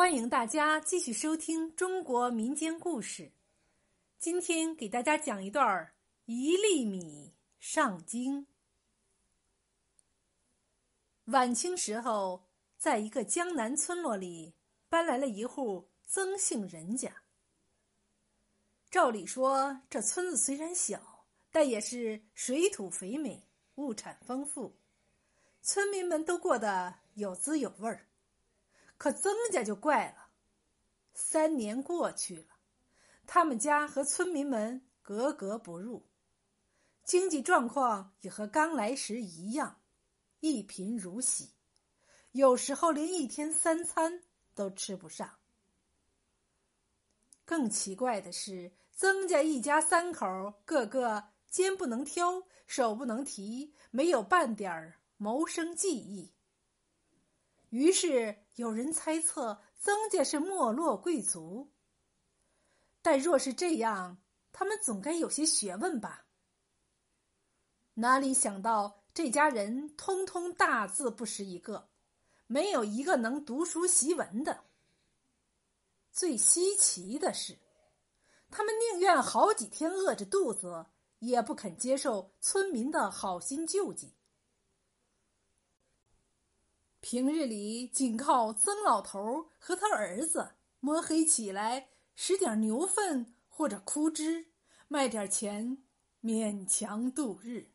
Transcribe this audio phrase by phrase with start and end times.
[0.00, 3.32] 欢迎大家继续收听中国民间故事。
[4.18, 5.94] 今天给大家讲一段儿
[6.24, 8.46] 一粒米上京。
[11.26, 14.54] 晚清时候，在一个江南村落里，
[14.88, 17.14] 搬来了一户曾姓人家。
[18.90, 24.74] 照理说，这村子虽然小，但也是水土肥美，物产丰富，
[25.60, 28.06] 村民们都过得有滋有味儿。
[29.00, 30.28] 可曾家就怪了，
[31.14, 32.58] 三年过去了，
[33.26, 36.06] 他们家和村民们格格不入，
[37.02, 39.80] 经济状况也和刚来时一样，
[40.40, 41.54] 一贫如洗，
[42.32, 44.22] 有时候连一天三餐
[44.54, 45.38] 都吃不上。
[47.46, 50.26] 更奇怪的是，曾家一家三口
[50.66, 56.34] 个个肩不能挑，手不能提，没有半点儿谋生技艺。
[57.70, 61.72] 于是有人猜测曾家是没落贵族，
[63.00, 64.18] 但若是这样，
[64.52, 66.26] 他们总该有些学问吧？
[67.94, 71.88] 哪里想到这家人通通大字不识一个，
[72.46, 74.64] 没有一个能读书习文的。
[76.10, 77.56] 最稀奇的是，
[78.50, 80.86] 他们宁愿好几天饿着肚子，
[81.20, 84.12] 也不肯接受村民的好心救济。
[87.00, 94.48] 平日里仅靠曾老头和他儿子摸黑起来拾点牛粪或者枯枝，
[94.86, 95.78] 卖点钱
[96.22, 97.70] 勉强度日。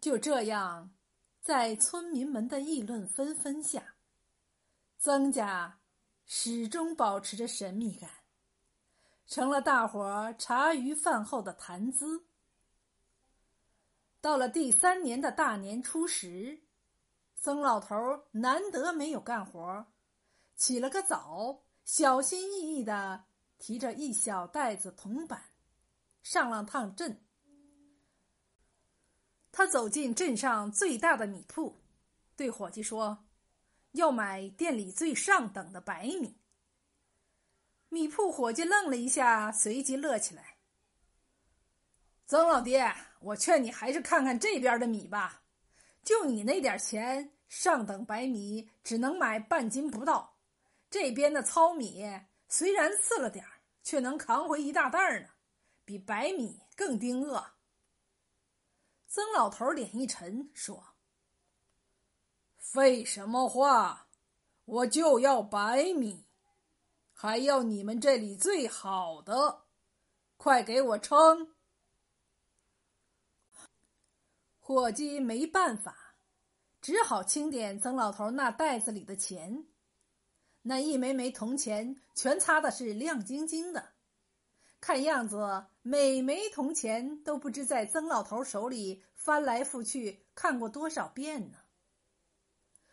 [0.00, 0.94] 就这样，
[1.40, 3.96] 在村民们的议论纷纷下，
[4.96, 5.80] 曾家
[6.24, 8.08] 始终保持着神秘感，
[9.26, 12.24] 成了大伙茶余饭后的谈资。
[14.20, 16.62] 到了第三年的大年初十。
[17.40, 17.96] 曾老头
[18.32, 19.86] 难得没有干活，
[20.56, 23.24] 起了个早，小心翼翼的
[23.56, 25.42] 提着一小袋子铜板，
[26.22, 27.24] 上了趟镇。
[29.50, 31.80] 他走进镇上最大的米铺，
[32.36, 33.24] 对伙计说
[33.92, 36.36] ：“要买店里最上等的白米。”
[37.88, 40.58] 米铺伙计愣了一下，随即乐起来
[42.28, 45.38] ：“曾老爹，我劝你还是看看这边的米吧。”
[46.02, 50.36] 就你那点钱，上等白米只能买半斤不到。
[50.88, 52.04] 这边的糙米
[52.48, 53.44] 虽然次了点，
[53.82, 55.28] 却能扛回一大袋呢，
[55.84, 57.44] 比白米更顶饿。
[59.06, 60.94] 曾老头脸一沉，说
[62.56, 64.08] ：“废什么话，
[64.64, 66.24] 我就要白米，
[67.12, 69.64] 还要你们这里最好的，
[70.36, 71.54] 快给我称。”
[74.72, 76.14] 伙计没办法，
[76.80, 79.66] 只好清点曾老头那袋子里的钱。
[80.62, 83.94] 那一枚枚铜钱全擦的是亮晶晶的，
[84.80, 91.58] 看样子每枚铜钱都不知在曾老头手里翻来覆去看过多少遍呢。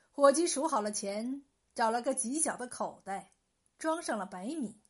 [0.09, 1.45] 伙计数好了钱，
[1.75, 3.33] 找了个极小的口袋，
[3.77, 4.81] 装上了白米。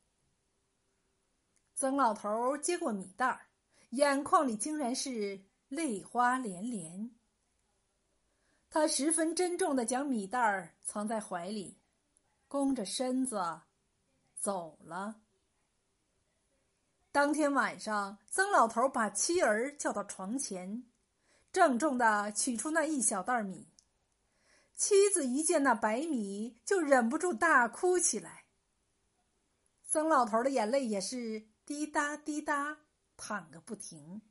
[1.75, 3.49] 曾老头接过米袋
[3.89, 5.43] 眼眶里竟然是。
[5.69, 7.11] 泪花连连，
[8.69, 11.77] 他十分珍重的将米袋儿藏在怀里，
[12.47, 13.61] 弓着身子
[14.33, 15.21] 走了。
[17.11, 20.85] 当天晚上，曾老头把妻儿叫到床前，
[21.51, 23.67] 郑重的取出那一小袋米。
[24.75, 28.45] 妻子一见那白米，就忍不住大哭起来。
[29.83, 32.77] 曾老头的眼泪也是滴答滴答
[33.17, 34.21] 淌个不停。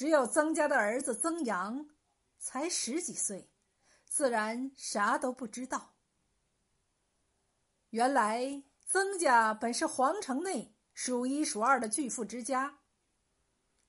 [0.00, 1.86] 只有曾家的儿子曾阳，
[2.38, 3.50] 才十几岁，
[4.06, 5.92] 自然啥都不知道。
[7.90, 12.78] 原来曾家本是皇城内数一数二的巨富之家。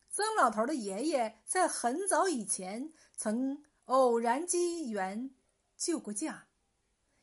[0.10, 5.34] 曾老头的爷爷在很早以前曾偶然机缘
[5.78, 6.50] 救过驾，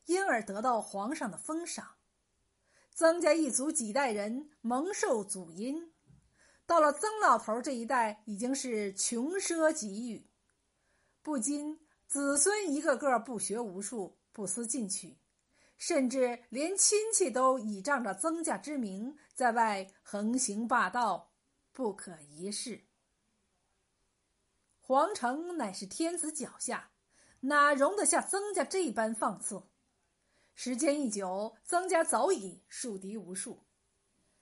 [0.05, 1.97] 因而得到皇上的封赏。
[2.91, 5.93] 曾家一族几代人蒙受祖荫。
[6.69, 10.29] 到了曾老头这一代，已经是穷奢极欲，
[11.23, 15.17] 不禁子孙一个个不学无术，不思进取，
[15.79, 21.31] 甚至连亲戚都倚仗着曾家之名，在外横行霸道，
[21.71, 22.85] 不可一世。
[24.79, 26.91] 皇城乃是天子脚下，
[27.39, 29.63] 哪容得下曾家这般放肆？
[30.53, 33.63] 时间一久，曾家早已树敌无数。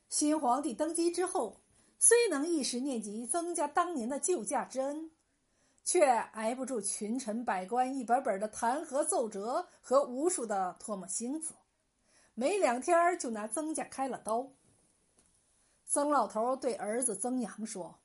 [0.10, 1.62] 新皇帝登基之后。
[2.00, 5.12] 虽能一时念及曾家当年的救驾之恩，
[5.84, 11.54] 却挨不住群臣百官一本本的弹劾奏折和无数的唾沫星子，
[12.34, 14.52] 没两天就拿曾家开了刀。
[15.86, 18.00] 曾老头对儿子曾阳说：“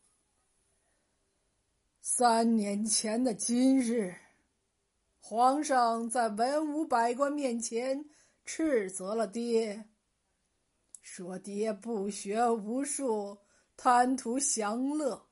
[2.00, 4.15] 三年前的今日，
[5.19, 8.09] 皇上在文武百官面前
[8.44, 9.85] 斥责了爹，
[11.00, 13.39] 说爹不学无术，
[13.84, 15.26] 贪图享乐。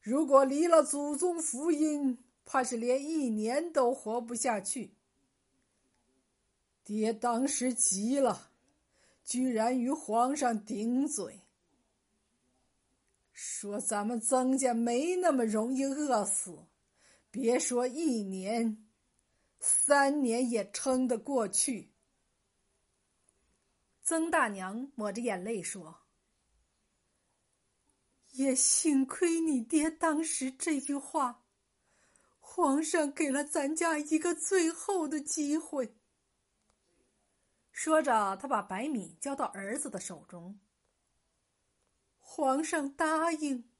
[0.00, 4.96] 如果离了祖宗福音，怕是连一年都活不下去。
[6.82, 8.50] 爹当时急了。”
[9.22, 11.40] 居然与皇上顶嘴，
[13.32, 16.66] 说咱们曾家没那么容易饿死，
[17.30, 18.86] 别说一年，
[19.60, 21.92] 三年也撑得过去。
[24.02, 26.02] 曾大娘抹着眼泪说
[28.36, 31.42] ：“也幸亏你爹当时这句话，
[32.38, 35.96] 皇上给了咱家一个最后的机会。”
[37.72, 40.58] 说着，他把白米交到儿子的手中。
[42.18, 43.70] 皇上答应，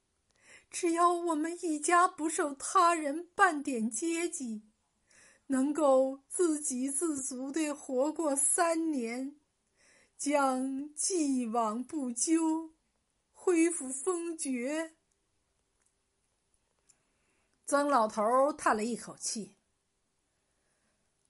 [0.69, 4.63] 只要我们一家不受他人半点接济，
[5.47, 9.35] 能够自给自足的活过三年，
[10.17, 12.71] 将既往不咎，
[13.47, 14.97] 恢复封爵。
[17.65, 19.55] 曾老头叹了一口气：“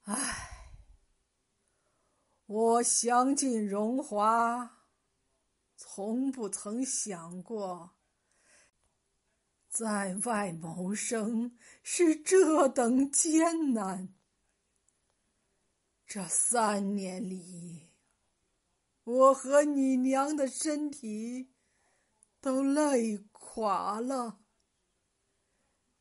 [0.01, 0.49] 唉。”
[2.47, 4.87] 我享尽荣华，
[5.75, 7.95] 从不曾想过，
[9.69, 14.11] 在外谋生是这等艰难。
[16.07, 17.91] 这三年里，
[19.03, 21.53] 我和你娘的身体
[22.39, 24.39] 都累垮了。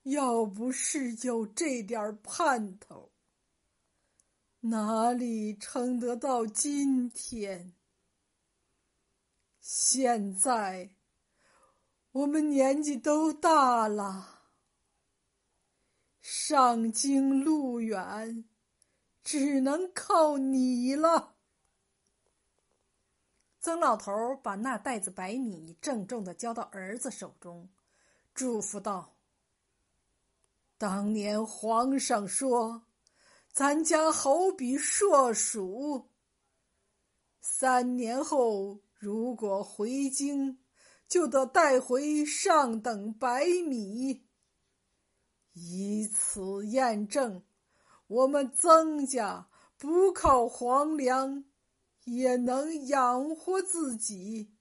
[0.03, 3.13] 要不是有这点盼头，
[4.61, 7.75] 哪里撑得到今天？
[9.61, 10.95] 现在
[12.13, 14.45] 我们年纪都大了，
[16.21, 18.45] 上京路远，
[19.25, 21.36] 只能靠你了。
[23.67, 27.69] 曾老头把那袋子白米郑重的交到儿子手中，
[28.33, 29.17] 嘱咐道
[30.79, 32.83] ：“当年皇上说。”
[33.53, 36.11] 咱家好比硕鼠，
[37.41, 40.61] 三年后如果回京，
[41.09, 44.29] 就得带回上等白米，
[45.55, 47.43] 以此验证
[48.07, 51.43] 我们曾家不靠皇粮
[52.07, 54.57] 也能养活自己。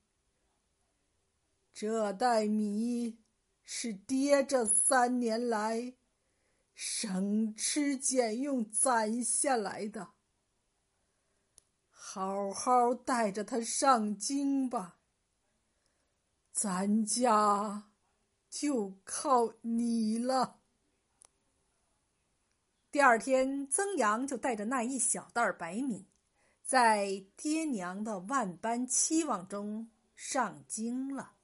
[1.74, 3.18] 这袋米
[3.64, 5.96] 是爹这三年来。
[6.78, 10.10] 省吃俭用攒下来的，
[11.90, 15.00] 好好带着他上京吧。
[16.52, 17.90] 咱家
[18.50, 20.60] 就靠你了。
[22.92, 26.10] 第二天，曾阳就带着那一小袋白米，
[26.66, 31.35] 在爹娘的万般期望中上京了。